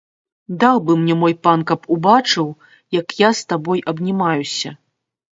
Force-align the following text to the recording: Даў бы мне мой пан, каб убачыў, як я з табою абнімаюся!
Даў 0.61 0.77
бы 0.85 0.93
мне 1.01 1.15
мой 1.23 1.33
пан, 1.47 1.59
каб 1.71 1.79
убачыў, 1.95 2.47
як 2.99 3.07
я 3.19 3.29
з 3.41 3.43
табою 3.53 3.77
абнімаюся! 3.93 4.69